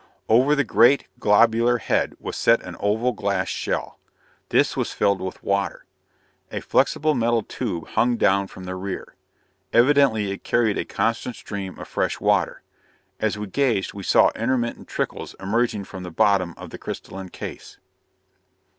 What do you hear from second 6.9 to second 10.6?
metal tube hung down from the rear. Evidently it